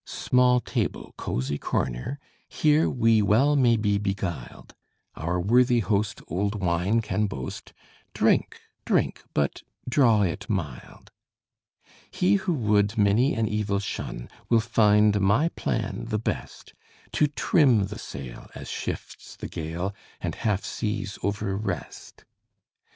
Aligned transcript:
Small 0.03 0.59
table 0.61 1.13
cozy 1.15 1.59
corner 1.59 2.17
here 2.49 2.89
We 2.89 3.21
well 3.21 3.55
may 3.55 3.77
be 3.77 3.99
beguiled; 3.99 4.73
Our 5.13 5.39
worthy 5.39 5.81
host 5.81 6.23
old 6.27 6.55
wine 6.59 7.01
can 7.01 7.27
boast: 7.27 7.71
Drink, 8.15 8.59
drink 8.83 9.23
but 9.35 9.61
draw 9.87 10.23
it 10.23 10.49
mild! 10.49 11.11
He 12.09 12.33
who 12.37 12.53
would 12.55 12.97
many 12.97 13.35
an 13.35 13.47
evil 13.47 13.77
shun 13.77 14.27
Will 14.49 14.59
find 14.59 15.21
my 15.21 15.49
plan 15.49 16.05
the 16.05 16.17
best 16.17 16.73
To 17.11 17.27
trim 17.27 17.85
the 17.85 17.99
sail 17.99 18.49
as 18.55 18.67
shifts 18.69 19.35
the 19.35 19.47
gale, 19.47 19.93
And 20.19 20.33
half 20.33 20.63
seas 20.65 21.19
over 21.21 21.55
rest. 21.55 22.25